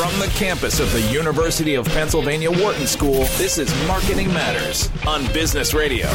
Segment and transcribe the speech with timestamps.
[0.00, 5.30] From the campus of the University of Pennsylvania Wharton School, this is Marketing Matters on
[5.34, 6.06] Business Radio.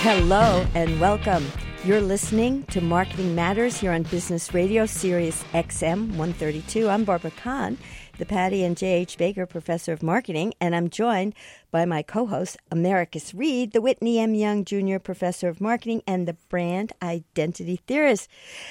[0.00, 1.46] Hello and welcome.
[1.84, 6.88] You're listening to Marketing Matters here on Business Radio, Sirius XM 132.
[6.88, 7.78] I'm Barbara Kahn,
[8.18, 9.16] the Patty and J.H.
[9.16, 11.34] Baker Professor of Marketing, and I'm joined
[11.70, 14.34] by my co host, Americus Reed, the Whitney M.
[14.34, 14.98] Young Jr.
[14.98, 18.28] Professor of Marketing and the Brand Identity Theorist.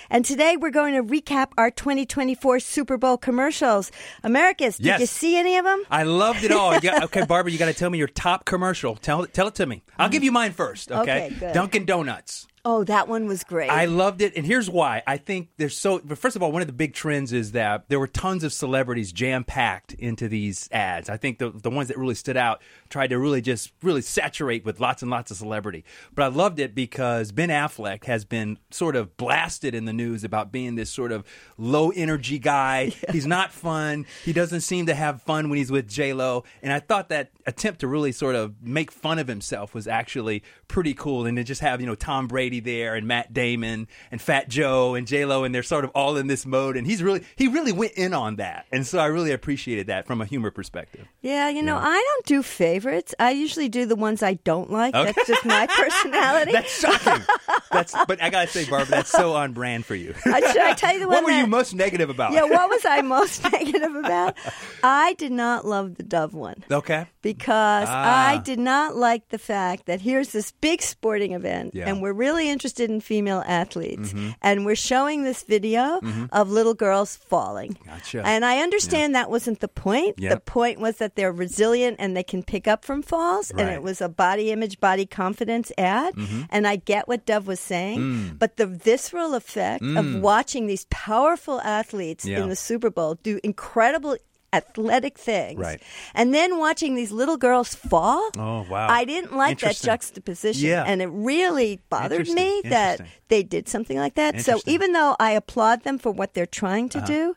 [0.09, 3.91] And today we're going to recap our 2024 Super Bowl commercials.
[4.23, 4.99] Americus, did Yes.
[4.99, 5.83] you see any of them?
[5.89, 6.77] I loved it all.
[6.79, 8.95] Got- okay, Barbara, you got to tell me your top commercial.
[8.95, 9.83] Tell tell it to me.
[9.97, 10.11] I'll mm.
[10.11, 10.91] give you mine first.
[10.91, 11.31] Okay.
[11.37, 11.53] Okay.
[11.53, 12.47] Dunkin' Donuts.
[12.69, 13.69] Oh, that one was great.
[13.69, 15.01] I loved it, and here's why.
[15.07, 16.01] I think there's so.
[16.03, 18.51] But first of all, one of the big trends is that there were tons of
[18.51, 21.09] celebrities jam packed into these ads.
[21.09, 24.65] I think the the ones that really stood out tried to really just really saturate
[24.65, 25.85] with lots and lots of celebrity.
[26.13, 30.25] But I loved it because Ben Affleck has been sort of blasted in the news
[30.25, 31.23] about being this sort of
[31.57, 32.91] low energy guy.
[33.13, 34.05] He's not fun.
[34.25, 36.43] He doesn't seem to have fun when he's with J Lo.
[36.61, 40.43] And I thought that attempt to really sort of make fun of himself was actually
[40.67, 41.25] pretty cool.
[41.25, 44.95] And to just have you know Tom Brady there and Matt Damon and Fat Joe
[44.95, 46.77] and J Lo, and they're sort of all in this mode.
[46.77, 48.65] And he's really he really went in on that.
[48.71, 51.07] And so I really appreciated that from a humor perspective.
[51.21, 53.13] Yeah, you know, I don't do favorites.
[53.19, 54.93] I usually do the ones I don't like.
[54.93, 56.51] That's just my personality.
[56.51, 57.23] That's shocking.
[57.71, 60.13] That's but I gotta say, Barbara, that's so on brand for you.
[60.13, 62.33] Should I tell you the one what were that, you most negative about?
[62.33, 64.37] Yeah, what was I most negative about?
[64.83, 67.07] I did not love the Dove one okay.
[67.21, 68.29] because Ah.
[68.29, 71.89] I did not like the fact that here's this big sporting event Yeah.
[71.89, 75.99] And we're really interested in female athletes and we're showing this video
[76.31, 77.77] of little girls falling.
[77.85, 78.21] Gotcha.
[78.25, 80.17] And I understand that wasn't the point.
[80.17, 83.67] The point was that they're resilient and they can pick up from falls and Right.
[83.67, 83.75] Mm-hmm.
[83.75, 86.13] it was a body image, body confidence ad.
[86.49, 88.39] And I get what Dove was saying, Mm.
[88.39, 92.41] but the visceral effect of watching these powerful athletes Yeah.
[92.43, 94.17] in the Super Bowl do incredible
[94.53, 95.59] athletic things.
[95.59, 95.81] Right.
[96.13, 98.29] And then watching these little girls fall.
[98.37, 98.87] Oh, wow.
[98.89, 100.69] I didn't like that juxtaposition.
[100.69, 100.83] Yeah.
[100.85, 104.41] And it really bothered me that they did something like that.
[104.41, 107.35] So even though I applaud them for what they're trying to do,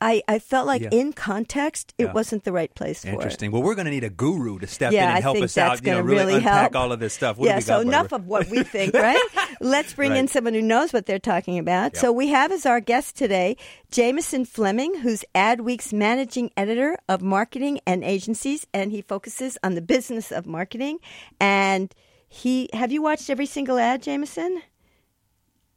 [0.00, 0.88] I, I felt like Yeah.
[0.92, 2.12] in context it Yeah.
[2.12, 3.50] wasn't the right place for Interesting.
[3.50, 5.56] Well, we're going to need a guru to step Yeah, in and I help us
[5.56, 5.84] out.
[5.84, 6.76] You know, really, really unpack help.
[6.76, 7.36] all of this stuff.
[7.36, 7.40] it.
[7.40, 9.20] What Yeah, so got, enough of what we think, right?
[9.60, 11.96] Let's bring in someone who knows what they're talking about.
[11.96, 13.56] So we have as our guest today
[13.90, 19.82] Jameson Fleming, who's Adweek's managing editor of marketing and agencies, and he focuses on the
[19.82, 20.98] business of marketing.
[21.40, 21.94] And
[22.28, 24.60] he, have you watched every single ad, Jameson?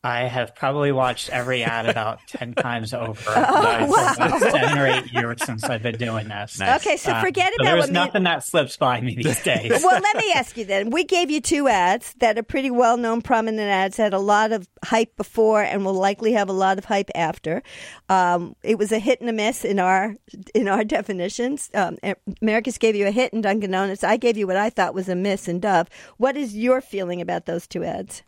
[0.01, 3.19] I have probably watched every ad about 10 times over.
[3.27, 6.57] Oh, about seven or eight years since I've been doing this.
[6.57, 6.79] Nice.
[6.81, 9.43] Okay, so Um, forget so about There's what me- nothing that slips by me these
[9.43, 9.69] days.
[9.83, 10.89] well, let me ask you then.
[10.89, 14.19] We gave you two ads that are pretty well known, prominent ads, that had a
[14.19, 17.61] lot of hype before and will likely have a lot of hype after.
[18.07, 20.15] Um, it was a hit and a miss in our
[20.55, 21.69] in our definitions.
[21.73, 21.97] Um,
[22.41, 24.05] Americus gave you a hit in Dunkin' Donuts.
[24.05, 25.89] I gave you what I thought was a miss in Dove.
[26.15, 28.23] What is your feeling about those two ads?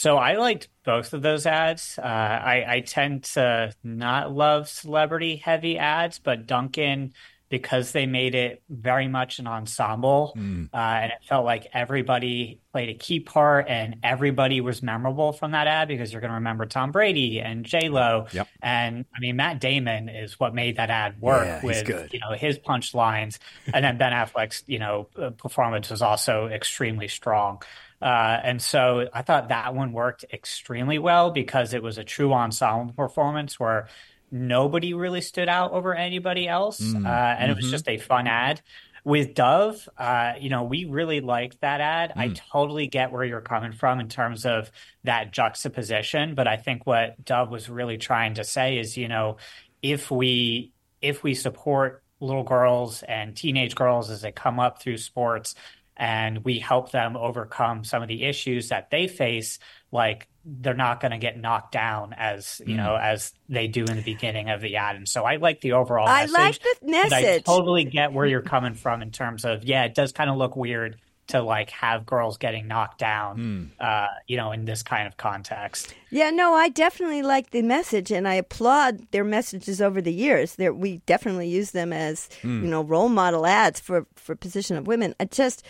[0.00, 1.98] So I liked both of those ads.
[1.98, 7.12] Uh, I, I tend to not love celebrity heavy ads, but Dunkin',
[7.50, 10.32] because they made it very much an ensemble,
[10.72, 15.50] uh, and it felt like everybody played a key part and everybody was memorable from
[15.50, 18.26] that ad because you're going to remember Tom Brady and J Lo.
[18.32, 18.48] Yep.
[18.62, 22.32] And I mean, Matt Damon is what made that ad work Yeah, with you know
[22.32, 23.38] his punchlines,
[23.74, 27.60] and then Ben Affleck's you know uh, performance was also extremely strong.
[28.00, 32.32] Uh, and so I thought that one worked extremely well because it was a true
[32.32, 33.88] ensemble performance where
[34.30, 37.62] nobody really stood out over anybody else, Mm, uh, and it mm-hmm.
[37.62, 38.60] was just a fun ad.
[39.02, 42.12] With Dove, uh, you know, we really liked that ad.
[42.16, 42.40] I Mm.
[42.52, 44.70] totally get where you're coming from in terms of
[45.04, 49.38] that juxtaposition, but I think what Dove was really trying to say is, you know,
[49.82, 54.98] if we if we support little girls and teenage girls as they come up through
[54.98, 55.54] sports
[56.00, 59.58] and we help them overcome some of the issues that they face
[59.92, 63.02] like they're not going to get knocked down as you know mm.
[63.02, 66.08] as they do in the beginning of the ad and so i like the overall
[66.08, 67.44] I message like the but i message.
[67.44, 70.56] totally get where you're coming from in terms of yeah it does kind of look
[70.56, 70.96] weird
[71.30, 75.94] to like have girls getting knocked down uh you know in this kind of context
[76.12, 80.56] Yeah, no, I definitely like the message, and I applaud their messages over the years.
[80.56, 84.88] They're, we definitely use them as you know role model ads for for position of
[84.88, 85.14] women.
[85.20, 85.64] I just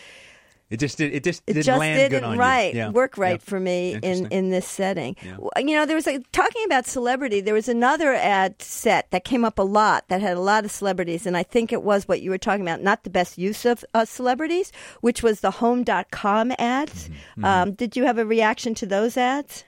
[0.71, 1.13] It just did.
[1.13, 2.41] It just it didn't just land didn't good on you.
[2.41, 2.91] right Yeah.
[2.91, 3.51] work right Yeah.
[3.51, 5.17] for me in in this setting.
[5.23, 7.41] W- You know, there was a talking about celebrity.
[7.41, 10.71] There was another ad set that came up a lot that had a lot of
[10.71, 13.65] celebrities, and I think it was what you were talking about, not the best use
[13.65, 14.71] of uh, celebrities,
[15.01, 17.09] which was the Home.com ads.
[17.09, 17.45] Mm-hmm.
[17.45, 19.65] Um, did you have a reaction to those ads?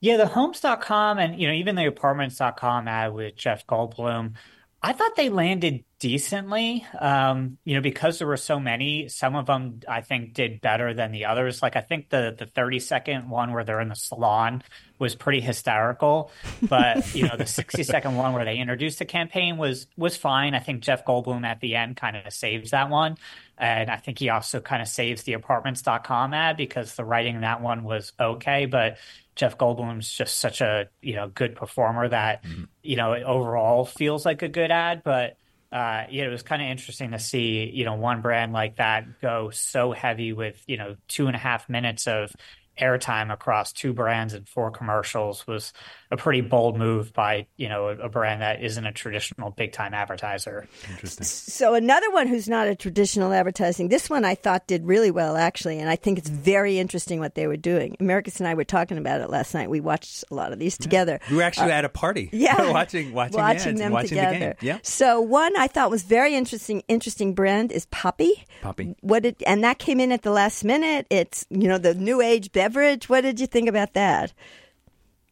[0.00, 4.34] Yeah, the homes.com and you know even the apartments.com ad with Jeff Goldblum,
[4.82, 6.86] I thought they landed decently.
[6.98, 10.94] Um, you know, because there were so many, some of them I think did better
[10.94, 11.62] than the others.
[11.62, 14.62] Like I think the the 30 second one where they're in the salon
[14.98, 16.30] was pretty hysterical,
[16.62, 20.54] but you know, the 60 second one where they introduced the campaign was was fine.
[20.54, 23.16] I think Jeff Goldblum at the end kind of saves that one.
[23.56, 27.40] And I think he also kind of saves the apartments.com ad because the writing in
[27.40, 28.98] that one was okay, but
[29.34, 32.64] Jeff Goldblum's just such a you know good performer that mm-hmm.
[32.82, 35.02] you know it overall feels like a good ad.
[35.04, 35.36] But
[35.70, 39.20] uh, yeah, it was kind of interesting to see you know one brand like that
[39.20, 42.32] go so heavy with you know two and a half minutes of
[42.80, 45.72] airtime across two brands and four commercials was
[46.10, 49.72] a pretty bold move by you know a, a brand that isn't a traditional big
[49.72, 50.66] time advertiser.
[50.90, 51.24] Interesting.
[51.24, 53.88] So another one who's not a traditional advertising.
[53.88, 57.34] This one I thought did really well actually, and I think it's very interesting what
[57.34, 57.96] they were doing.
[58.00, 59.68] Americus and I were talking about it last night.
[59.68, 61.20] We watched a lot of these together.
[61.30, 62.30] We were actually uh, at a party.
[62.38, 64.56] Yeah, watching watching, watching them watching together.
[64.60, 64.78] The yeah.
[64.82, 66.84] So one I thought was very interesting.
[66.86, 68.44] Interesting brand is Poppi.
[68.62, 68.94] Poppi.
[69.00, 71.06] What did and that came in at the last minute.
[71.10, 72.67] It's you know the new age beverage.
[73.08, 74.32] What did you think about that?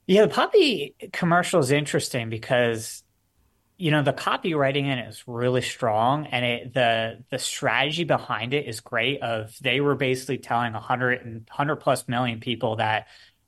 [0.07, 3.03] Yeah, the Poppi commercial is interesting because
[3.79, 8.55] you know the copywriting in it is really strong and it the the strategy behind
[8.55, 13.07] it is great of they were basically telling 100 and 100 plus million people that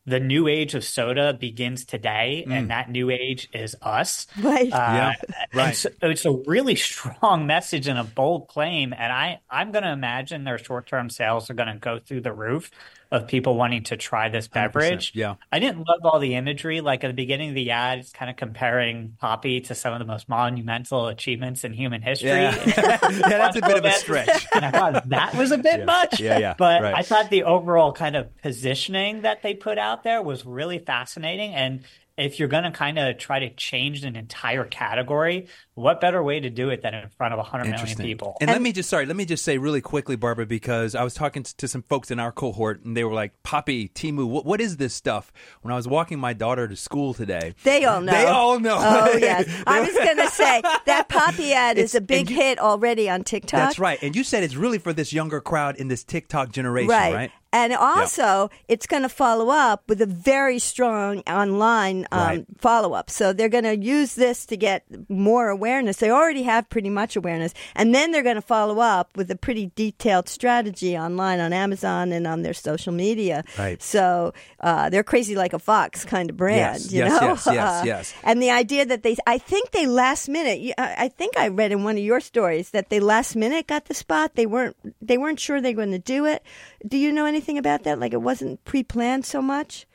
[0.09, 2.53] the new age of soda begins today, mm.
[2.53, 4.27] and that new age is us.
[4.41, 4.73] Right.
[4.73, 5.13] Uh, yeah.
[5.53, 5.77] Right.
[5.77, 9.93] So it's a really strong message and a bold claim, and I I'm going to
[9.93, 12.71] imagine their short term sales are going to go through the roof
[13.11, 15.13] of people wanting to try this beverage.
[15.15, 15.37] Yeah.
[15.51, 16.83] I didn't love all the imagery.
[16.83, 19.99] Like at the beginning of the ad, it's kind of comparing Poppi to some of
[19.99, 22.29] the most monumental achievements in human history.
[22.29, 24.47] Yeah, yeah that's a bit of a stretch.
[24.55, 25.85] and I thought that was a bit yeah.
[25.87, 26.21] much.
[26.21, 26.55] Yeah, yeah.
[26.59, 26.95] But right.
[26.97, 31.55] I thought the overall kind of positioning that they put out there was really fascinating.
[31.55, 31.85] And
[32.19, 36.41] if you're going to kind of try to change an entire category, what better way
[36.41, 38.37] to do it than in front of 100 million people?
[38.41, 41.05] And, and, let me just sorry, let me just say really quickly, Barbara, because I
[41.05, 44.45] was talking to some folks in our cohort, and they were like, Poppi, Temu, what,
[44.45, 45.33] what is this stuff?"
[45.63, 48.13] When I was walking my daughter to school today, they all know.
[48.13, 48.77] They all know.
[48.79, 52.59] Oh yes, I was going to say that Poppi ad is a big you, hit
[52.59, 53.59] already on TikTok.
[53.59, 56.91] That's right, and you said it's really for this younger crowd in this TikTok generation,
[56.91, 57.15] right?
[57.15, 57.31] right?
[57.51, 62.47] And also, it's going to follow up with a very strong online um, right.
[62.59, 63.09] follow up.
[63.09, 65.97] So they're going to use this to get more awareness.
[65.97, 67.55] They already have pretty much awareness.
[67.75, 72.13] And then they're going to follow up with a pretty detailed strategy online on Amazon
[72.13, 73.45] and on their social media.
[73.59, 73.81] Right.
[73.83, 76.83] So uh, they're crazy like a fox kind of brand.
[76.83, 77.29] Yes, you yes, know?
[77.29, 78.15] yes, yes, yes.
[78.25, 81.83] and the idea that they, I think they last minute, I think I read in
[81.83, 84.35] one of your stories that they last minute got the spot.
[84.35, 86.43] They weren't, they weren't sure they were going to do it.
[86.87, 87.38] Do you know anything?
[87.39, 88.01] Anything about that?
[88.01, 89.87] Like it wasn't pre planned so much?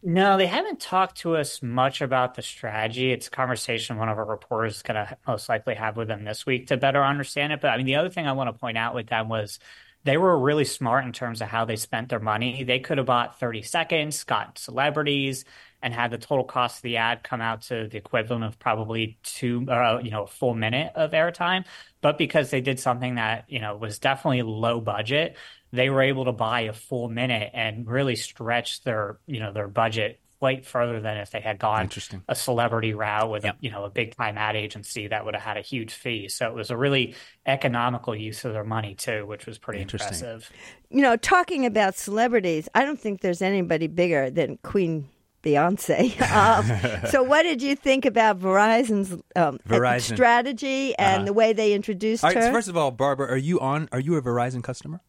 [0.00, 3.10] No, they haven't talked to us much about the strategy.
[3.10, 6.22] It's a conversation one of our reporters is going to most likely have with them
[6.22, 7.60] this week to better understand it.
[7.60, 9.58] But I mean, the other thing I want to point out with them was
[10.04, 12.62] they were really smart in terms of how they spent their money.
[12.62, 15.44] They could have bought 30 seconds, got celebrities,
[15.82, 19.18] and had the total cost of the ad come out to the equivalent of probably
[19.22, 21.64] two, uh, you know, a full minute of airtime.
[22.00, 25.36] But because they did something that you know was definitely low budget,
[25.72, 29.68] they were able to buy a full minute and really stretch their you know their
[29.68, 31.90] budget quite further than if they had gone
[32.28, 33.56] a celebrity route with yep.
[33.56, 36.28] a, you know a big time ad agency that would have had a huge fee.
[36.28, 37.14] So it was a really
[37.46, 40.50] economical use of their money too, which was pretty impressive.
[40.90, 45.08] You know, talking about celebrities, I don't think there's anybody bigger than Queen
[45.48, 46.14] Beyonce.
[46.38, 50.14] Um, so, what did you think about Verizon's um, Verizon.
[50.14, 51.24] strategy and uh-huh.
[51.24, 52.42] the way they introduced right, her?
[52.42, 53.88] So first of all, Barbara, are you on?
[53.90, 55.00] Are you a Verizon customer?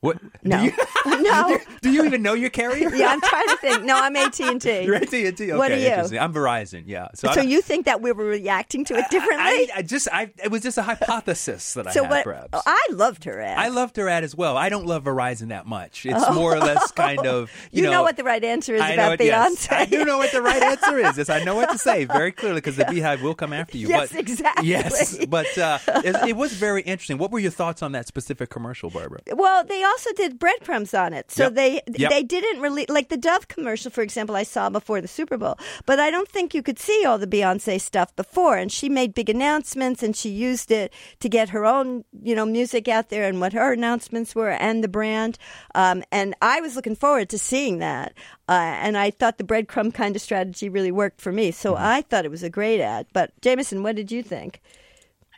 [0.00, 0.18] What?
[0.44, 1.58] No, do you, no.
[1.82, 2.94] do you even know your carrier?
[2.94, 3.84] yeah, I'm trying to think.
[3.84, 4.82] No, I'm AT and T.
[4.82, 5.52] You're AT and T.
[5.52, 6.18] What are you?
[6.18, 6.84] I'm Verizon.
[6.86, 7.08] Yeah.
[7.14, 9.36] So, so you think that we were reacting to it differently?
[9.36, 12.10] I, I just, I, it was just a hypothesis that so I had.
[12.10, 12.62] What, perhaps.
[12.66, 13.58] I loved her ad.
[13.58, 14.56] I loved her ad as well.
[14.56, 16.04] I don't love Verizon that much.
[16.06, 16.34] It's oh.
[16.34, 17.50] more or less kind of.
[17.70, 19.70] You, you know, know, what the right answer is I about it, Beyonce.
[19.70, 19.72] Yes.
[19.72, 21.18] I do know what the right answer is.
[21.18, 23.88] Yes, I know what to say very clearly because the Beehive will come after you.
[23.88, 24.68] Yes, but, exactly.
[24.68, 27.18] Yes, but uh, it, it was very interesting.
[27.18, 29.20] What were your thoughts on that specific commercial, Barbara?
[29.32, 31.30] Well, they also did breadcrumbs on it.
[31.30, 31.54] So Yep.
[31.54, 32.10] they Yep.
[32.10, 34.36] they didn't really like the Dove commercial, for example.
[34.36, 37.26] I saw before the Super Bowl, but I don't think you could see all the
[37.26, 38.56] Beyonce stuff before.
[38.56, 42.46] And she made big announcements, and she used it to get her own you know
[42.46, 45.38] music out there and what her announcements were and the brand.
[45.74, 48.14] Um, and I was looking forward to seeing that.
[48.48, 48.52] Uh,
[48.82, 51.50] and I thought the breadcrumb kind of strategy really worked for me.
[51.50, 53.06] So I thought it was a great ad.
[53.12, 54.60] But Jameson, what did you think?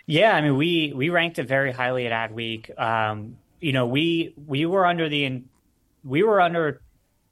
[0.07, 2.76] Yeah, I mean, we we ranked it very highly at Adweek.
[2.78, 5.43] Um, you know, we we were under the
[6.05, 6.81] we were under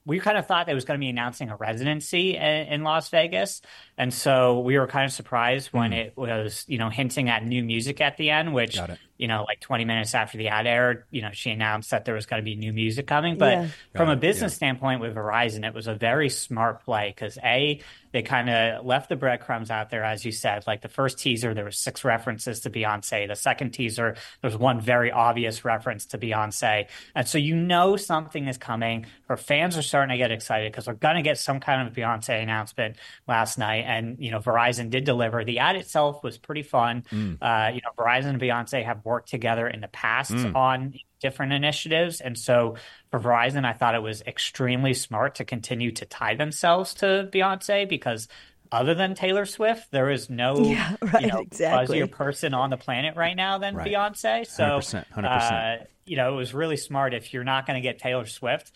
[0.04, 3.10] we kind of thought they was going to be announcing a residency in, in, Las
[3.10, 3.60] Vegas,
[3.98, 5.98] and so we were kind of surprised when mm.
[5.98, 8.78] it was, you know, hinting at new music at the end, which
[9.18, 12.14] you know, like 20 minutes after the ad aired, you know, she announced that there
[12.14, 13.36] was going to be new music coming.
[13.36, 13.68] But yeah.
[13.94, 14.56] from a business yeah.
[14.56, 17.80] standpoint with Verizon, it was a very smart play because A,
[18.12, 20.66] they kind of left the breadcrumbs out there, as you said.
[20.66, 23.28] Like the first teaser, there was six references to Beyonce.
[23.28, 26.86] The second teaser, there was one very obvious reference to Beyonce.
[27.14, 29.06] And so you know something is coming.
[29.28, 31.94] Her fans are starting to get excited because we're going to get some kind of
[31.94, 32.96] Beyonce announcement
[33.26, 33.84] last night.
[33.86, 35.44] And, you know, Verizon did deliver.
[35.44, 37.04] The ad itself was pretty fun.
[37.10, 37.38] Mm.
[37.42, 40.54] Uh, you know, Verizon and Beyonce have worked together in the past mm.
[40.54, 42.20] on different initiatives.
[42.20, 42.76] And so
[43.10, 47.88] for Verizon, I thought it was extremely smart to continue to tie themselves to Beyonce
[47.88, 48.28] because
[48.70, 52.00] other than Taylor Swift, there is no yeah, right, you know, exactly.
[52.00, 53.90] buzzier person on the planet right now than right.
[53.90, 54.46] Beyonce.
[54.46, 55.80] So, 100%, 100%.
[55.80, 57.14] Uh, you know, it was really smart.
[57.14, 58.72] If you're not going to get Taylor Swift,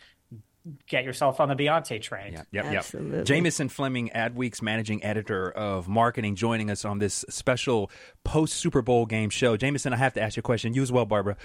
[0.86, 2.34] get yourself on the Beyonce train.
[2.34, 3.18] Yep, yep, Absolutely.
[3.18, 3.26] yep.
[3.26, 7.90] Jameson Fleming, Adweek's managing editor of marketing, joining us on this special
[8.24, 9.56] post Super Bowl game show.
[9.56, 10.74] Jameson, I have to ask you a question.
[10.74, 11.36] You as well, Barbara.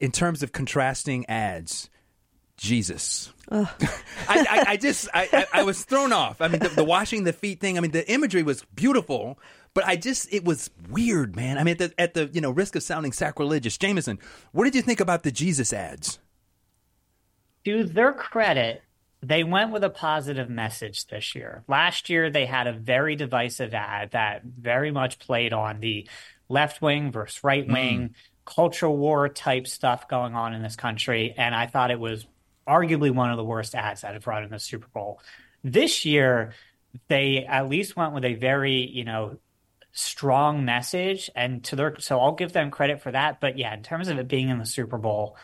[0.00, 1.90] In terms of contrasting ads,
[2.56, 3.32] Jesus.
[3.50, 3.68] I,
[4.28, 6.40] I, I, just I, I, was thrown off.
[6.40, 7.76] I mean, the, the, washing the feet thing.
[7.76, 9.38] I mean, the imagery was beautiful,
[9.74, 11.58] but I just it was weird, man.
[11.58, 14.18] I mean, at the, at the you know risk of sounding sacrilegious, Jameson,
[14.52, 16.18] what did you think about the Jesus ads?
[17.66, 18.80] To their credit,
[19.22, 21.64] they went with a positive message this year.
[21.66, 26.08] Last year, they had a very divisive ad that very much played on the
[26.48, 28.14] left wing versus right wing, mm.
[28.44, 31.34] cultural war type stuff going on in this country.
[31.36, 32.24] And I thought it was
[32.68, 35.20] arguably one of the worst ads that have run in the Super Bowl.
[35.64, 36.52] This year,
[37.08, 39.38] they at least went with a very, you know,
[39.90, 43.40] strong message and to their so I'll give them credit for that.
[43.40, 45.36] But yeah, in terms of it being in the Super Bowl,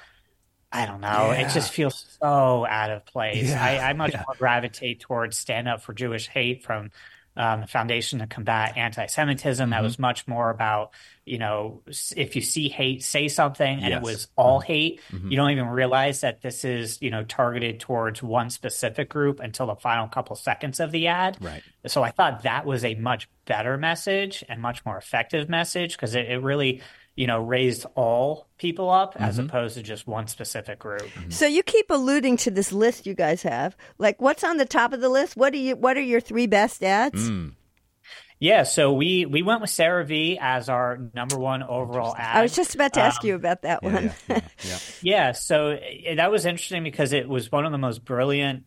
[0.72, 1.32] I don't know.
[1.32, 1.46] Yeah.
[1.46, 3.50] It just feels so out of place.
[3.50, 3.62] Yeah.
[3.62, 4.24] I, I, much yeah.
[4.26, 6.90] more gravitate towards stand up for Jewish hate from
[7.36, 9.64] um, the Foundation to Combat Anti-Semitism.
[9.64, 9.70] Mm-hmm.
[9.70, 10.92] That was much more about,
[11.24, 11.82] you know,
[12.16, 13.98] if you see hate, say something, and yes.
[13.98, 14.66] it was all mm-hmm.
[14.66, 15.00] hate.
[15.10, 15.30] Mm-hmm.
[15.30, 19.66] You don't even realize that this is, you know, targeted towards one specific group until
[19.66, 21.38] the final couple seconds of the ad.
[21.40, 21.62] Right.
[21.86, 26.14] So I thought that was a much better message and much more effective message because
[26.14, 26.82] it, it really
[27.14, 29.24] you know, raised all people up mm-hmm.
[29.24, 31.02] as opposed to just one specific group.
[31.02, 31.30] Mm-hmm.
[31.30, 33.76] So you keep alluding to this list you guys have.
[33.98, 35.36] Like, what's on the top of the list?
[35.36, 35.76] What are you?
[35.76, 37.28] What are your three best ads?
[37.28, 37.52] Mm.
[38.42, 42.38] Yeah, so we we went with CeraVe as our number one overall ad.
[42.38, 44.12] I was just about to ask um, you about that yeah, one.
[44.28, 45.78] Yeah, yeah, yeah, so
[46.16, 48.64] that was interesting because it was one of the most brilliant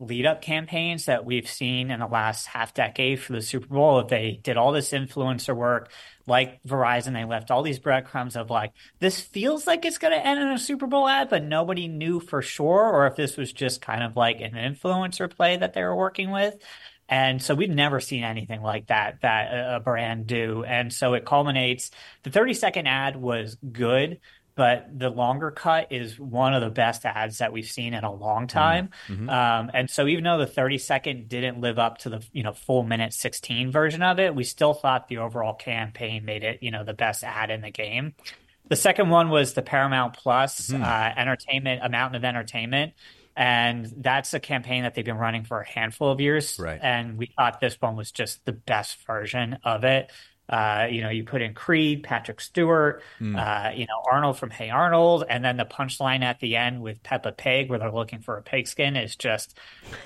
[0.00, 4.02] lead up campaigns that we've seen in the last half decade for the Super Bowl.
[4.04, 5.90] They did all this influencer work,
[6.28, 10.26] like Verizon, they left all these breadcrumbs of like, this feels like it's going to
[10.26, 13.52] end in a Super Bowl ad, but nobody knew for sure, or if this was
[13.52, 16.54] just kind of like an influencer play that they were working with.
[17.08, 20.62] And so we've never seen anything like that that uh, a brand do.
[20.64, 21.90] And so it culminates.
[22.22, 24.20] The 30 second ad was good
[24.58, 28.12] but the longer cut is one of the best ads that we've seen in a
[28.12, 28.58] long mm-hmm.
[28.58, 28.90] time.
[29.06, 29.30] Mm-hmm.
[29.30, 32.52] Um, and so even though the 30 second didn't live up to the you know
[32.52, 36.72] full minute 16 version of it, we still thought the overall campaign made it you
[36.72, 38.14] know the best ad in the game.
[38.68, 40.82] The second one was the Paramount Plus mm-hmm.
[40.82, 42.94] uh, entertainment, a mountain of entertainment.
[43.36, 46.58] And that's a campaign that they've been running for a handful of years.
[46.58, 46.80] Right.
[46.82, 50.10] And we thought this one was just the best version of it.
[50.48, 53.36] Uh, you know, you put in Creed, Patrick Stewart, mm.
[53.36, 57.02] uh, you know, Arnold from Hey Arnold, and then the punchline at the end with
[57.02, 59.58] Peppa Pig, where they're looking for a pigskin, is just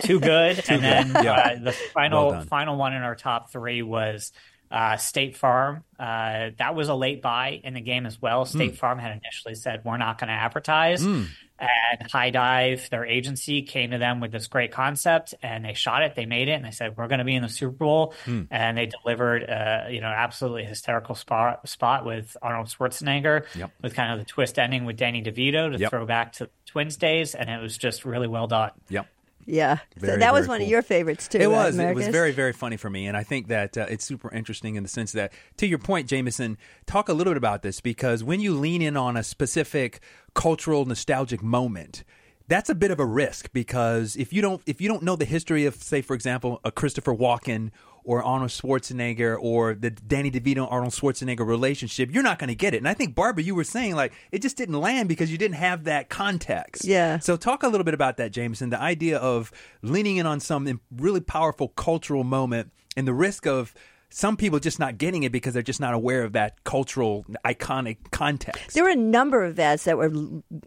[0.03, 0.57] too good.
[0.65, 1.33] too and then yeah.
[1.33, 4.33] uh, the final well final one in our top three was
[4.73, 5.85] uh, State Farm.
[5.99, 8.45] Uh, that was a late buy in the game as well.
[8.45, 8.77] State mm.
[8.77, 11.05] Farm had initially said we're not going to advertise.
[11.05, 11.29] Mm.
[11.63, 16.17] And Highdive, their agency, came to them with this great concept, and they shot it.
[16.17, 18.49] They made it, and they said, "We're going to be in the Super Bowl." Mm.
[18.51, 23.71] And they delivered, uh, you know, absolutely hysterical spot spot with Arnold Schwarzenegger, yep.
[23.81, 25.91] with kind of the twist ending with Danny DeVito to yep.
[25.91, 28.73] throw back to Twins days, and it was just really well done.
[28.89, 29.07] Yep.
[29.47, 30.67] Yeah, very, so that was one cool.
[30.67, 31.39] of your favorites too.
[31.39, 31.77] It was.
[31.77, 34.33] Right, it was very, very funny for me, and I think that uh, it's super
[34.33, 37.81] interesting in the sense that, to your point, Jameson, talk a little bit about this
[37.81, 40.01] because when you lean in on a specific
[40.35, 42.05] cultural nostalgic moment,
[42.49, 45.25] that's a bit of a risk because if you don't if you don't know the
[45.25, 47.71] history of, say, for example, a Christopher Walken
[48.05, 52.75] or Arnold Schwarzenegger or the Danny DeVito Arnold Schwarzenegger relationship, you're not going to get
[52.75, 52.79] it.
[52.79, 55.57] And I think Barbara, you were saying like it just didn't land because you didn't
[55.57, 56.85] have that context.
[56.85, 57.19] Yeah.
[57.19, 58.71] So talk a little bit about that, Jameson.
[58.71, 63.75] The idea of leaning in on some really powerful cultural moment and the risk of
[64.11, 67.97] some people just not getting it because they're just not aware of that cultural iconic
[68.11, 68.75] context.
[68.75, 70.13] There were a number of ads that were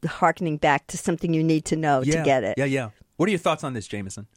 [0.07, 2.55] harkening back to something you need to know yeah, to get it.
[2.57, 2.89] Yeah, yeah.
[3.17, 4.27] What are your thoughts on this, Jameson?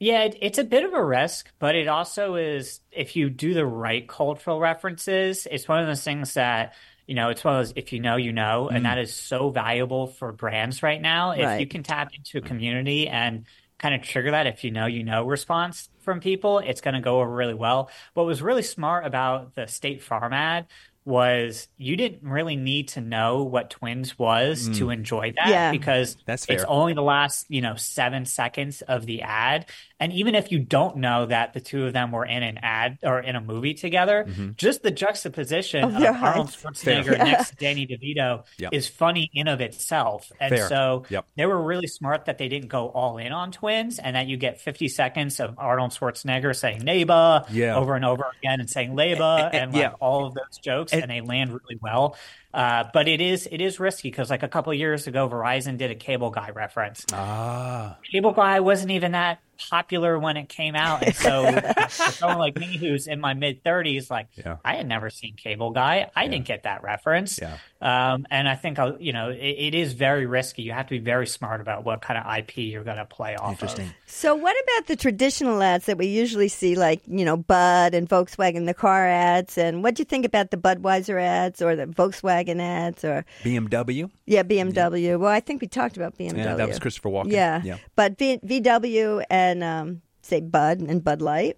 [0.00, 3.52] Yeah, it, it's a bit of a risk, but it also is, if you do
[3.52, 6.72] the right cultural references, it's one of those things that,
[7.06, 8.84] you know, it's one of those, if you know, you know, and mm-hmm.
[8.84, 11.32] that is so valuable for brands right now.
[11.32, 11.60] If Right.
[11.60, 13.44] you can tap into a community and
[13.78, 17.00] kind of trigger that, if you know, you know response from people, it's going to
[17.00, 17.90] go over really well.
[18.14, 20.66] What was really smart about the State Farm ad
[21.04, 25.70] was you didn't really need to know what twins was to enjoy that Yeah.
[25.72, 29.66] because That's it's only the last you know seven seconds of the ad
[29.98, 32.98] and even if you don't know that the two of them were in an ad
[33.02, 34.50] or in a movie together Mm-hmm.
[34.56, 36.62] just the juxtaposition Of of, arnold heights.
[36.62, 37.24] schwarzenegger Fair.
[37.24, 38.72] next to danny devito Yep.
[38.74, 40.68] is funny in of itself and Fair.
[40.68, 41.24] so Yep.
[41.36, 44.36] they were really smart that they didn't go all in on twins and that you
[44.36, 47.76] get 50 seconds of arnold schwarzenegger saying neighbor Yeah.
[47.76, 49.92] over and over again and saying labor And- and, like yeah.
[50.00, 52.16] all of those jokes And- and they land really well
[52.52, 55.78] uh, but it is it is risky because like a couple of years ago verizon
[55.78, 59.40] did a cable guy reference Ah, Cable Guy wasn't even that
[59.70, 61.44] popular when it came out, and so
[61.90, 64.56] for someone like me who's in my mid thirties, like Yeah.
[64.64, 67.38] I had never seen Cable Guy, I didn't get that reference.
[67.38, 67.58] Yeah.
[67.82, 70.62] Um, and I think I'll, you know it, it is very risky.
[70.62, 73.36] You have to be very smart about what kind of IP you're going to play
[73.36, 73.52] off.
[73.52, 73.86] interesting.
[73.86, 73.92] Of.
[74.06, 78.08] So, what about the traditional ads that we usually see, like you know, Bud and
[78.08, 79.58] Volkswagen, the car ads?
[79.58, 84.10] And what do you think about the Budweiser ads or the Volkswagen ads or BMW.
[84.26, 85.18] yeah, BMW?
[85.18, 86.38] Well, I think we talked about BMW.
[86.38, 87.32] Yeah, that was Christopher Walken.
[87.32, 87.76] Yeah, yeah.
[87.96, 91.56] but v- VW and um, say Bud and Bud Light.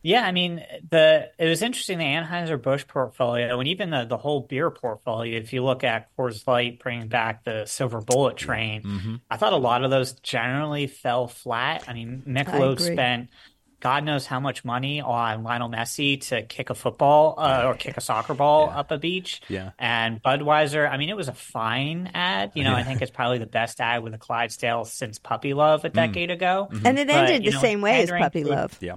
[0.00, 4.16] Yeah, I mean the it was interesting the Anheuser Busch portfolio and even the the
[4.16, 5.38] whole beer portfolio.
[5.38, 9.14] If you look at Coors Light bringing back the Silver Bullet train, Mm-hmm.
[9.28, 11.84] I thought a lot of those generally fell flat.
[11.88, 12.92] I mean, Michelob agree.
[12.92, 13.28] spent
[13.80, 17.96] God knows how much money on Lionel Messi to kick a football uh, or kick
[17.96, 18.78] a soccer ball Yeah.
[18.80, 19.40] up a beach.
[19.48, 19.70] Yeah.
[19.78, 22.52] And Budweiser, I mean, it was a fine ad.
[22.54, 25.82] You know, I think it's probably the best ad with a Clydesdale since Puppy Love
[25.82, 25.84] Mm.
[25.84, 26.68] a decade ago.
[26.84, 28.76] And it ended you the know, same way as Puppy to- Love.
[28.80, 28.94] Yeah.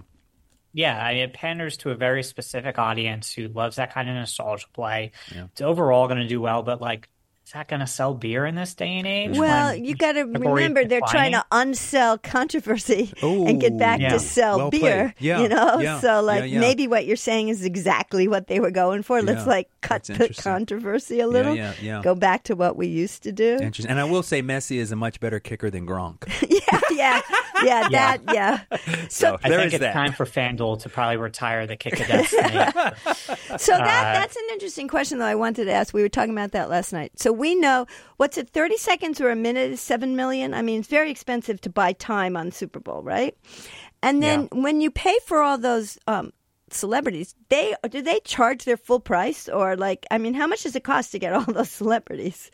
[0.74, 4.16] Yeah, I mean, it panders to a very specific audience who loves that kind of
[4.16, 5.12] nostalgia play.
[5.30, 7.10] It's overall going to do well, but like,
[7.46, 9.38] is that going to sell beer in this day and age?
[9.38, 14.14] Well, when you got to remember they're trying to unsell controversy and get back Yeah.
[14.14, 14.80] to sell Well beer.
[14.80, 15.14] played.
[15.20, 16.60] Yeah, You know, yeah, so like yeah, yeah.
[16.60, 19.22] maybe what you're saying is exactly what they were going for.
[19.22, 21.56] Let's Yeah, like cut the controversy a little.
[21.56, 22.02] yeah, yeah.
[22.04, 23.58] Go back to what we used to do.
[23.62, 23.90] Interesting.
[23.90, 26.24] And I will say Messi is a much better kicker than Gronk.
[26.50, 27.22] yeah, yeah,
[27.64, 28.60] yeah, that, yeah.
[29.10, 29.94] So I there think is it's that.
[29.94, 32.50] time for FanDuel to probably retire the kick of destiny.
[33.58, 35.94] So that Uh, that's an interesting question though I wanted to ask.
[35.94, 37.12] We were talking about that last night.
[37.20, 37.86] So we know
[38.18, 40.54] what's it 30 seconds or a minute is 7 million.
[40.54, 43.36] I mean, it's very expensive to buy time on Super Bowl, right?
[44.04, 46.32] And then when you pay for all those um
[46.74, 50.76] celebrities, they do they charge their full price or like I mean, how much does
[50.76, 52.52] it cost to get all those celebrities?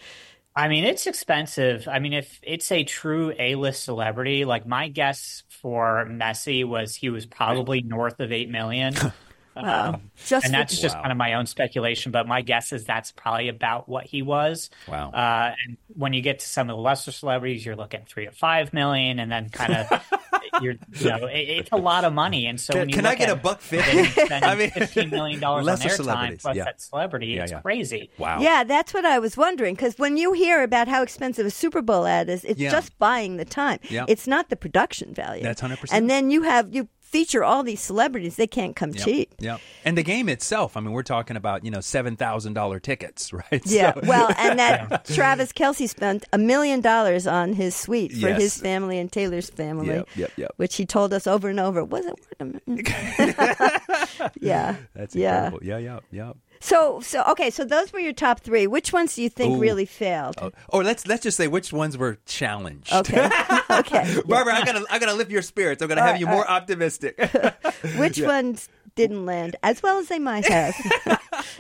[0.56, 1.88] I mean, it's expensive.
[1.88, 7.12] I mean, if it's a true A-list celebrity, like my guess for Messi was he
[7.12, 8.96] was probably north of eight million.
[9.65, 11.02] Um, Just and for- that's just Wow.
[11.02, 14.70] kind of my own speculation, but my guess is that's probably about what he was.
[14.88, 15.12] Wow.
[15.12, 18.32] Uh, and when you get to some of the lesser celebrities, you're looking three to
[18.32, 20.04] five million, and then kind of
[20.62, 22.46] you're, you know, it, it's a lot of money.
[22.48, 24.04] And so Can- when you can I get at a buck fifty?
[24.26, 26.63] spending I mean, fifteen million dollars on lesser airtime celebrities, plus yeah.
[26.65, 27.62] that celebrity, Yeah, it's yeah.
[27.62, 28.10] crazy.
[28.17, 28.39] wow.
[28.41, 29.76] Yeah, that's what I was wondering.
[29.76, 32.72] Because when you hear about how expensive a Super Bowl ad is, it's Yeah.
[32.72, 33.80] just buying the time.
[33.89, 34.06] Yeah.
[34.08, 35.43] It's not the production value.
[35.43, 35.89] That's 100%.
[35.91, 39.04] And then you have you feature all these celebrities; they can't come Yep.
[39.06, 39.34] cheap.
[39.39, 39.60] Yep.
[39.86, 43.62] And the game itself, I mean, we're talking about, you know, $7,000 tickets, right?
[43.65, 48.28] Yeah, So- well, and that Travis Kelce spent a million dollars on his suite for
[48.30, 48.41] Yes.
[48.41, 50.52] his family and Taylor's family, Yep, yep, yep.
[50.58, 52.89] which he told us over and over wasn't worth a minute.
[54.41, 55.46] yeah, That's yeah.
[55.46, 55.65] incredible.
[55.65, 56.34] Yeah, yeah, yeah.
[56.60, 58.67] So, so okay, so those were your top three.
[58.67, 59.62] Which ones do you think Ooh.
[59.62, 60.36] really failed?
[60.41, 62.91] Oh, or let's let's just say which ones were challenged.
[62.91, 63.30] Okay,
[63.70, 64.22] okay.
[64.26, 65.82] Barbara, I gotta I gotta lift your spirits.
[65.82, 67.20] I'm gonna have right, you all more optimistic.
[67.98, 70.76] Which ones didn't land as well as they might have?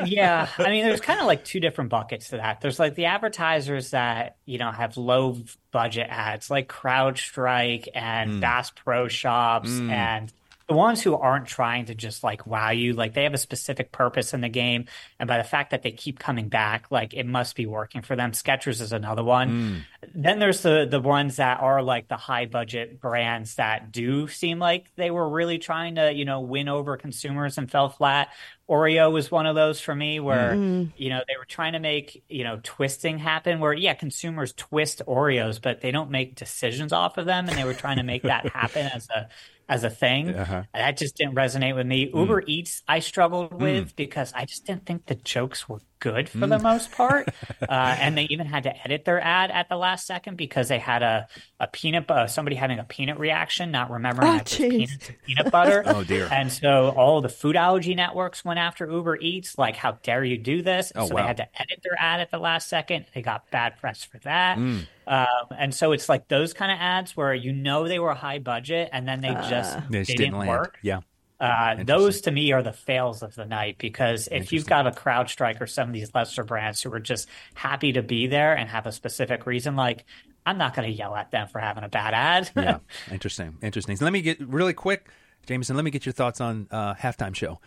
[0.05, 3.05] yeah i mean there's kind of like two different buckets to that there's like the
[3.05, 5.37] advertisers that you know have low
[5.71, 8.39] budget ads like crowdstrike and hmm.
[8.39, 9.89] bass pro shops hmm.
[9.89, 10.33] and
[10.67, 13.91] the ones who aren't trying to just like wow you like they have a specific
[13.91, 14.85] purpose in the game
[15.19, 18.15] and by the fact that they keep coming back like it must be working for
[18.15, 18.31] them.
[18.31, 19.49] Skechers is another one.
[19.49, 20.09] Mm.
[20.13, 24.59] Then there's the the ones that are like the high budget brands that do seem
[24.59, 28.29] like they were really trying to you know win over consumers and fell flat.
[28.69, 30.91] Oreo was one of those for me where mm-hmm.
[30.97, 35.01] you know they were trying to make you know twisting happen where yeah consumers twist
[35.07, 38.23] Oreos but they don't make decisions off of them and they were trying to make
[38.23, 39.29] that happen as a
[39.69, 40.33] as a thing.
[40.33, 40.63] Uh-huh.
[40.73, 42.09] that just didn't resonate with me.
[42.13, 46.47] Uber Eats I struggled with because I just didn't think the jokes were good for
[46.47, 47.29] the most part.
[47.67, 50.77] Uh, and they even had to edit their ad at the last second because they
[50.79, 51.27] had a,
[51.59, 55.51] a peanut, uh, somebody having a peanut reaction, not remembering Oh, that peanuts and peanut
[55.51, 55.83] butter.
[55.87, 56.27] Oh, dear.
[56.31, 60.37] And so all the food allergy networks went after Uber Eats, like, how dare you
[60.37, 60.91] do this?
[60.95, 61.21] Oh, so wow.
[61.21, 63.05] they had to edit their ad at the last second.
[63.13, 64.57] They got bad press for that.
[64.57, 64.87] Mm.
[65.07, 68.39] Um, and so it's like those kind of ads where you know they were high
[68.39, 70.77] budget and then they just, They they just didn't didn't work.
[70.81, 71.01] Yeah.
[71.39, 74.91] Uh, those to me are the fails of the night because if you've got a
[74.91, 78.67] CrowdStrike or some of these lesser brands who are just happy to be there and
[78.69, 80.05] have a specific reason, like
[80.47, 82.49] I'm not going to yell at them for having a bad ad.
[82.55, 82.79] yeah,
[83.11, 83.97] interesting, interesting.
[83.97, 85.09] So let me get really quick,
[85.45, 85.75] Jameson.
[85.75, 87.59] Let me get your thoughts on uh, halftime show.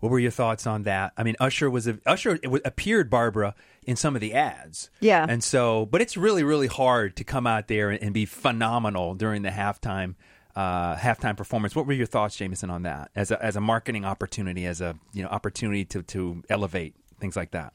[0.00, 1.12] What were your thoughts on that?
[1.16, 4.90] I mean, Usher was a, Usher it wa- appeared Barbara in some of the ads.
[5.00, 5.26] Yeah.
[5.28, 9.14] and so, but it's really, really hard to come out there and, and be phenomenal
[9.14, 10.14] during the halftime
[10.58, 11.76] uh, halftime performance.
[11.76, 14.96] What were your thoughts, Jameson, on that as a as a marketing opportunity, as a
[15.12, 17.72] you know opportunity to to elevate things like that?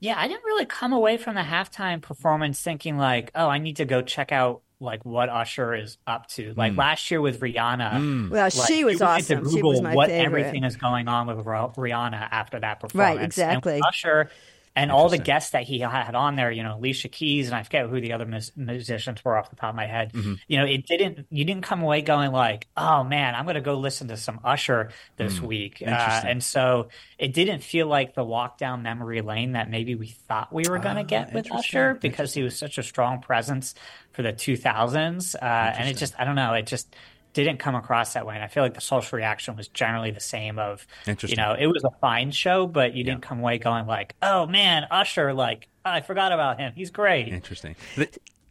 [0.00, 3.76] Yeah, I didn't really come away from the halftime performance thinking like, oh, I need
[3.76, 6.54] to go check out like what Usher is up to.
[6.56, 8.30] Like last year with Rihanna.
[8.30, 9.48] Well, like, she was you went to awesome.
[9.50, 10.40] She Google was my what favorite.
[10.40, 13.08] everything is going on with Ri- Rihanna after that performance.
[13.08, 13.82] Right, with exactly.
[13.86, 14.30] Usher
[14.76, 17.62] and all the guests that he had on there, you know, Alicia Keys, and I
[17.62, 20.12] forget who the other mus- musicians were off the top of my head.
[20.12, 20.34] Mm-hmm.
[20.48, 21.26] You know, it didn't.
[21.30, 24.40] You didn't come away going like, "Oh man, I'm going to go listen to some
[24.44, 26.30] Usher this week." Uh, Mm.
[26.30, 30.52] And so it didn't feel like the walk down memory lane that maybe we thought
[30.52, 31.50] we were going to Ah, get with.
[31.52, 33.74] Usher because he was such a strong presence
[34.12, 35.34] for the 2000s.
[35.34, 36.94] Uh, and it just, I don't know, it just
[37.42, 38.36] didn't come across that way.
[38.36, 41.66] And I feel like the social reaction was generally the same of, you know, it
[41.66, 45.68] was a fine show, but you didn't come away going like, oh man, Usher, like,
[45.84, 46.72] I forgot about him.
[46.76, 47.28] He's great.
[47.28, 47.74] Interesting.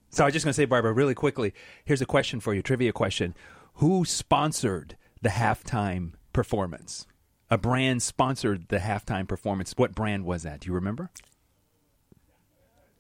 [0.10, 1.54] So I was just going to say, Barbara, really quickly.
[1.86, 3.34] Here's a question for you, trivia question:
[3.76, 7.08] Who sponsored the halftime performance?
[7.50, 9.74] A brand sponsored the halftime performance.
[9.76, 10.60] What brand was that?
[10.60, 11.10] Do you remember?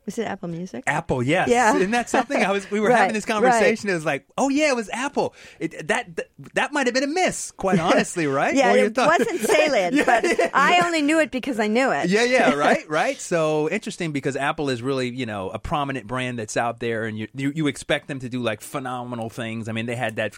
[0.05, 0.83] Was it Apple Music?
[0.85, 1.47] Apple, yes.
[1.49, 1.75] Yeah.
[1.75, 2.43] Isn't that something?
[2.43, 2.69] I was.
[2.69, 3.89] We were Right, having this conversation.
[3.89, 5.33] It was like, oh yeah, it was Apple.
[5.59, 8.53] It, that, that that might have been a miss, quite honestly, right?
[8.53, 11.59] Yeah, What were your it wasn't salient, Yeah, but yeah, I only knew it because
[11.59, 12.09] I knew it.
[12.09, 13.19] yeah, yeah, right, right.
[13.19, 17.17] So interesting because Apple is really, you know, a prominent brand that's out there, and
[17.17, 19.69] you you, you expect them to do like phenomenal things.
[19.69, 20.35] I mean, they had that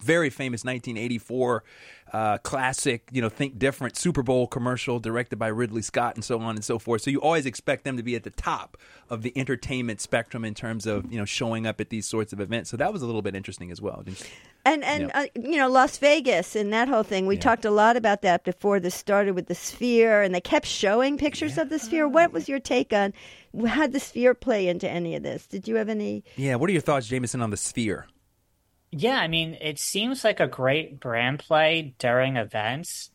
[0.00, 1.62] very famous 1984
[2.12, 6.40] uh, classic, you know, Think Different Super Bowl commercial directed by Ridley Scott, and so
[6.40, 7.02] on and so forth.
[7.02, 8.76] So you always expect them to be at the top
[9.08, 12.40] of the entertainment spectrum in terms of you know showing up at these sorts of
[12.40, 12.70] events.
[12.70, 14.02] So that was a little bit interesting as well.
[14.64, 15.20] And and Yeah.
[15.20, 17.26] uh, you know Las Vegas and that whole thing.
[17.26, 20.66] We talked a lot about that before this started with the sphere, and they kept
[20.66, 22.08] showing pictures of the sphere.
[22.08, 23.12] What was your take on
[23.66, 25.46] how did the sphere play into any of this?
[25.46, 26.24] Did you have any?
[26.36, 26.56] Yeah.
[26.56, 28.06] What are your thoughts, Jameson, on the Sphere?
[28.92, 33.10] Yeah, I mean, it seems like a great brand play during events.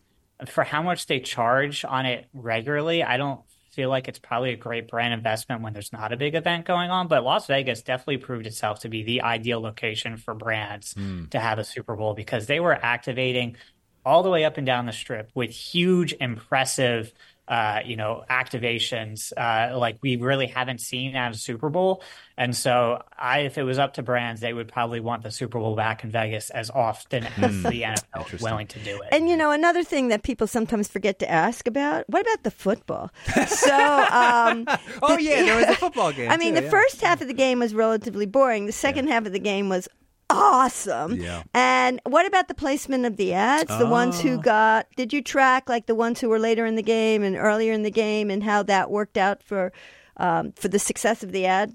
[0.48, 4.58] For how much they charge on it regularly, I don't feel like it's probably a
[4.58, 7.08] great brand investment when there's not a big event going on.
[7.08, 11.26] But Las Vegas definitely proved itself to be the ideal location for brands hmm.
[11.26, 13.58] to have a Super Bowl because they were activating
[14.06, 17.12] all the way up and down the strip with huge, impressive,
[17.48, 22.02] uh, you know, activations uh, like we really haven't seen at a Super Bowl.
[22.38, 25.60] And so, I, if it was up to brands, they would probably want the Super
[25.60, 29.10] Bowl back in Vegas as often as the NFL is willing to do it.
[29.12, 32.04] And you know another thing that people sometimes forget to ask about.
[32.10, 33.12] What about the football?
[33.48, 33.76] So.
[34.12, 34.68] Um,
[35.02, 36.30] Oh the- yeah, there was a football game.
[36.32, 36.72] I mean, too, the yeah.
[36.72, 38.66] first half of the game was relatively boring.
[38.66, 39.88] The second half of the game was
[40.30, 41.16] awesome.
[41.16, 41.44] Yeah.
[41.54, 43.78] And what about the placement of the ads?
[43.78, 46.84] The ones who got, did you track like the ones who were later in the
[46.84, 49.72] game and earlier in the game and how that worked out for
[50.18, 51.74] um, for the success of the ad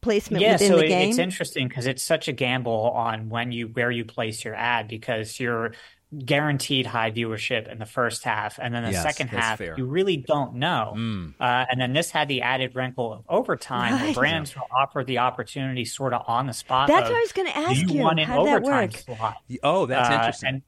[0.00, 1.08] placement yeah, within so the it- game?
[1.10, 4.88] it's interesting because it's such a gamble on when you where you place your ad
[4.88, 5.72] because you're
[6.18, 9.74] guaranteed high viewership in the first half, and then the Yes, second half fair.
[9.78, 10.92] you really don't know.
[11.40, 14.14] Uh, and then this had the added wrinkle of overtime, where Right.
[14.14, 16.88] brands were offered the opportunity sort of on the spot.
[16.88, 18.02] That's of, what I was gonna ask you you.
[18.02, 19.34] want an How did that overtime slot?
[19.62, 20.48] Oh, that's Uh, interesting.
[20.48, 20.62] And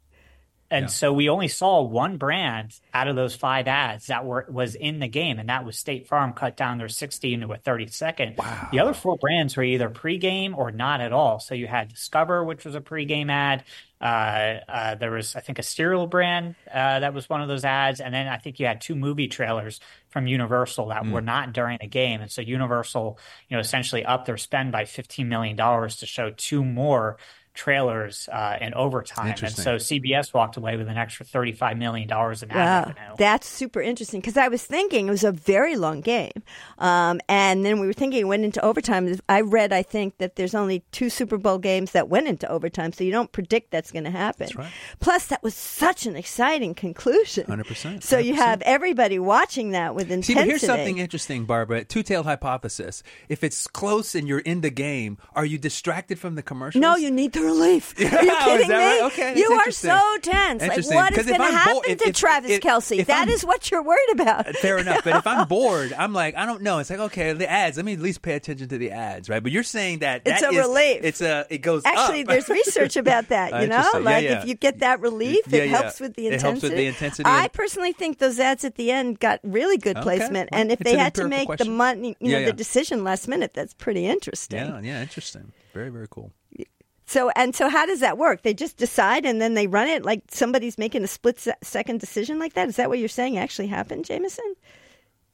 [0.68, 0.88] and Yeah.
[0.88, 4.98] so we only saw one brand out of those five ads that were was in
[4.98, 8.36] the game, and that was State Farm cut down their 60 into a 30 second.
[8.36, 8.68] Wow.
[8.72, 11.38] The other four brands were either pregame or not at all.
[11.38, 13.62] So you had Discover, which was a pregame ad.
[14.00, 17.64] Uh, uh, there was, I think, a cereal brand uh, that was one of those
[17.64, 21.54] ads, and then I think you had two movie trailers from Universal that were not
[21.54, 25.56] during the game, and so Universal, you know, essentially upped their spend by 15 million
[25.56, 27.16] dollars to show two more
[27.56, 32.42] trailers uh, in overtime, and so CBS walked away with an extra thirty-five million dollars
[32.42, 33.16] in ad wow, revenue.
[33.18, 36.42] That's super interesting because I was thinking it was a very long game,
[36.78, 39.16] um, and then we were thinking it went into overtime.
[39.28, 42.92] I read, I think that there's only two Super Bowl games that went into overtime,
[42.92, 44.48] so you don't predict that's going to happen.
[44.54, 44.70] Right.
[45.00, 47.46] Plus, that was such an exciting conclusion.
[47.46, 48.04] Hundred percent.
[48.04, 50.34] So you have everybody watching that with intensity.
[50.34, 51.84] See, but here's something interesting, Barbara.
[51.84, 53.02] Two-tailed hypothesis.
[53.28, 56.80] If it's close and you're in the game, are you distracted from the commercials?
[56.80, 57.94] No, you need the relief.
[57.98, 58.74] Are you kidding me?
[58.74, 59.00] right?
[59.04, 60.60] Okay, you are so tense.
[60.62, 63.06] Like, what is going to happen bo- if- to if- Travis if- Kelce?
[63.06, 64.46] That I'm- is what you're worried about.
[64.56, 66.78] Fair enough, but if I'm bored, I'm like, I don't know.
[66.80, 67.76] It's like, okay, the ads.
[67.76, 69.42] Let me at least pay attention to the ads, right?
[69.42, 71.00] But you're saying that It's that a is- relief.
[71.04, 71.46] It's a.
[71.48, 72.28] It goes Actually, up.
[72.28, 73.62] there's research about that.
[73.62, 74.40] You know, Yeah, like yeah.
[74.42, 75.76] if you get that relief, Yeah, it yeah.
[75.78, 76.36] helps with the intensity.
[76.36, 79.76] It helps with the intensity I personally think those ads at the end got really
[79.78, 80.02] good Okay.
[80.02, 83.28] placement, Well, and if they had to make the money, you know, the decision last
[83.28, 84.58] minute, that's pretty interesting.
[84.58, 85.52] Yeah, yeah, interesting.
[85.72, 86.32] Very, very cool.
[87.06, 88.42] So and so, how does that work?
[88.42, 92.00] They just decide and then they run it like somebody's making a split se- second
[92.00, 92.68] decision like that.
[92.68, 94.54] Is that what you're saying actually happened, Jameson?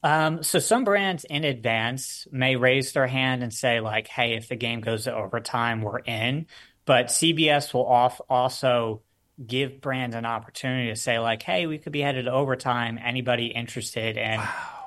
[0.03, 4.49] Um, so some brands in advance may raise their hand and say like, "Hey, if
[4.49, 6.45] the game goes to overtime, we're in."
[6.85, 9.01] But CBS will off also
[9.45, 12.99] give brands an opportunity to say like, "Hey, we could be headed to overtime.
[13.03, 14.39] Anybody interested in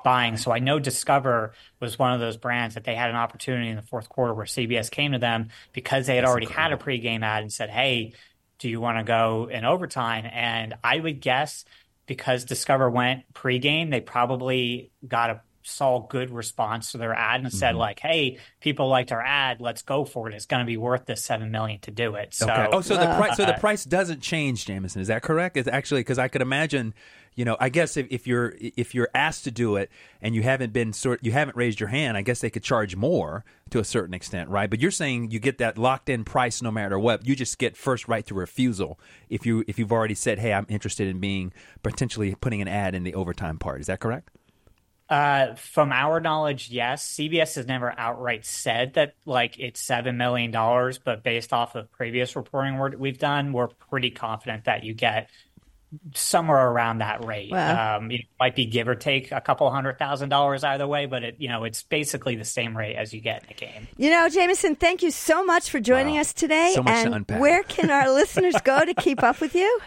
[0.07, 3.67] buying?" So I know Discover was one of those brands that they had an opportunity
[3.69, 6.77] in the fourth quarter where CBS came to them because they had already had a
[6.77, 8.13] pregame ad and said, "Hey,
[8.59, 11.65] do you want to go in overtime?" And I would guess
[12.05, 17.53] because Discover went pregame, they probably got a saw good response to their ad and
[17.53, 19.61] said like, "Hey, people liked our ad.
[19.61, 20.33] Let's go for it.
[20.33, 22.67] It's going to be worth this seven million to do it." So, Okay.
[22.71, 23.37] Oh, so the price.
[23.37, 25.01] So the uh, price doesn't change, Jameson.
[25.01, 25.57] Is that correct?
[25.57, 26.93] It's actually because I could imagine.
[27.35, 29.91] You know, I guess if, if you're if you're asked to do it
[30.23, 32.95] and you haven't been sort you haven't raised your hand, I guess they could charge
[32.95, 34.67] more to a certain extent, right?
[34.67, 37.27] But you're saying you get that locked in price no matter what.
[37.27, 38.99] You just get first right to refusal
[39.29, 41.53] if you if you've already said, "Hey, I'm interested in being
[41.83, 44.31] potentially putting an ad in the overtime part." Is that correct?
[45.09, 47.07] Uh, from our knowledge, yes.
[47.15, 51.89] CBS has never outright said that like it's seven million dollars, but based off of
[51.93, 55.29] previous reporting we're, we've done, we're pretty confident that you get
[56.13, 57.49] somewhere around that rate.
[57.51, 57.97] Wow.
[57.99, 61.23] Um, it might be give or take a couple hundred thousand dollars either way, but
[61.23, 63.87] it you know it's basically the same rate as you get in a game.
[63.95, 66.21] You know, Jameson, thank you so much for joining Wow.
[66.21, 66.73] us today.
[66.75, 67.39] So much to and unpack.
[67.39, 69.79] where can our listeners go to keep up with you?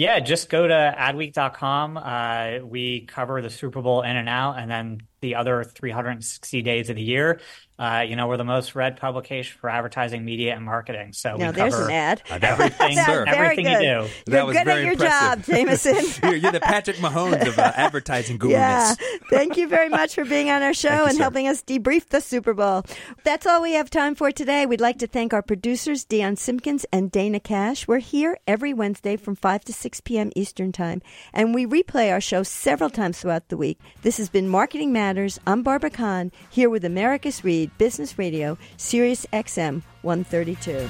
[0.00, 1.98] Yeah, just go to adweek.com.
[1.98, 6.88] Uh, we cover the Super Bowl in and out, and then the other 360 days
[6.88, 7.42] of the year.
[7.80, 11.14] Uh, you know, we're the most read publication for advertising, media, and marketing.
[11.14, 12.22] So Now, we there's cover an ad.
[12.30, 13.24] everything, That's sir.
[13.24, 14.08] very everything you do.
[14.26, 15.46] That You're was good very at your impressive.
[15.46, 15.96] job, Jameson.
[16.30, 18.50] you're, you're the Patrick Mahomes of uh, advertising guruness.
[18.50, 18.94] Yeah.
[19.30, 21.22] Thank you very much for being on our show you, and sir.
[21.22, 22.82] helping us debrief the Super Bowl.
[23.24, 24.66] That's all we have time for today.
[24.66, 27.88] We'd like to thank our producers, Dion Simpkins and Dana Cash.
[27.88, 30.30] We're here every Wednesday from 5 to 6 p.m.
[30.36, 31.00] Eastern Time,
[31.32, 33.78] and we replay our show several times throughout the week.
[34.02, 35.40] This has been Marketing Matters.
[35.46, 40.88] I'm Barbara Kahn, here with Americus Reed Business Radio, Sirius XM 132.